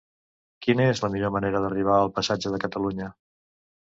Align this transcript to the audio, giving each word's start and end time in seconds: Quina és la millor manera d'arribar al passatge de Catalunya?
Quina 0.67 0.87
és 0.93 1.01
la 1.03 1.09
millor 1.15 1.33
manera 1.35 1.61
d'arribar 1.65 1.97
al 1.97 2.11
passatge 2.17 2.53
de 2.55 2.61
Catalunya? 2.63 3.13